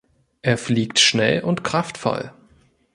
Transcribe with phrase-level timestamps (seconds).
[0.41, 2.31] Er fliegt schnell und kraftvoll.